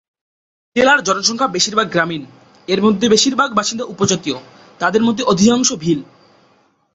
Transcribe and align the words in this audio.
জেলার 0.75 0.99
জনসংখ্যার 1.03 1.53
বেশিরভাগ 1.53 1.87
গ্রামীণ, 1.89 2.23
এর 2.67 2.79
মধ্যে 2.81 3.05
বেশিরভাগ 3.09 3.49
বাসিন্দা 3.53 3.85
উপজাতীয়, 3.85 4.37
তাদের 4.79 5.01
মধ্যে 5.03 5.23
অধিকাংশ 5.23 5.69
ভিল। 5.73 5.99